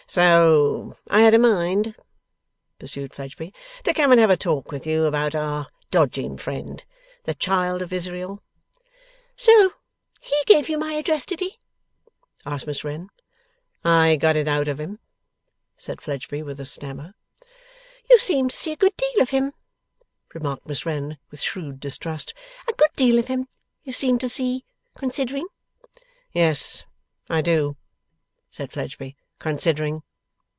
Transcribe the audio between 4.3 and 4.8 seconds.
talk